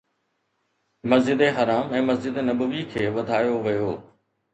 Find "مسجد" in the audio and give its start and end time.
1.11-1.41, 2.09-2.39